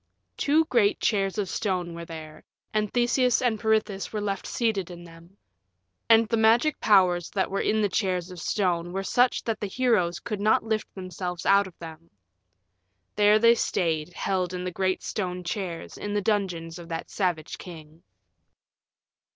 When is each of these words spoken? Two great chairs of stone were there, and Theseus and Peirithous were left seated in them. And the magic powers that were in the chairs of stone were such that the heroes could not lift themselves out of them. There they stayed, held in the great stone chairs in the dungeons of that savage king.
Two 0.35 0.65
great 0.65 0.99
chairs 0.99 1.37
of 1.37 1.47
stone 1.47 1.93
were 1.93 2.05
there, 2.05 2.43
and 2.73 2.91
Theseus 2.91 3.39
and 3.39 3.59
Peirithous 3.59 4.11
were 4.11 4.19
left 4.19 4.47
seated 4.47 4.89
in 4.89 5.03
them. 5.03 5.37
And 6.09 6.27
the 6.27 6.37
magic 6.37 6.79
powers 6.79 7.29
that 7.29 7.51
were 7.51 7.61
in 7.61 7.81
the 7.83 7.87
chairs 7.87 8.31
of 8.31 8.39
stone 8.39 8.93
were 8.93 9.03
such 9.03 9.43
that 9.43 9.59
the 9.59 9.67
heroes 9.67 10.19
could 10.19 10.41
not 10.41 10.63
lift 10.63 10.91
themselves 10.95 11.45
out 11.45 11.67
of 11.67 11.77
them. 11.77 12.09
There 13.15 13.37
they 13.37 13.53
stayed, 13.53 14.13
held 14.13 14.55
in 14.55 14.63
the 14.63 14.71
great 14.71 15.03
stone 15.03 15.43
chairs 15.43 15.99
in 15.99 16.15
the 16.15 16.19
dungeons 16.21 16.79
of 16.79 16.89
that 16.89 17.11
savage 17.11 17.59
king. 17.59 18.01